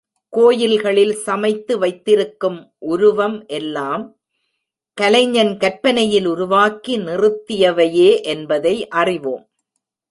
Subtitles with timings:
[0.29, 2.73] கோயில்களில் சமைத்து வைத்திருக்கும்
[2.79, 4.17] உருவம் எல்லாம்
[4.97, 9.45] கலைஞன் கற்பனையில் உருவாக்கி நிறுத்தியவையே என்பதை அறிவோம்.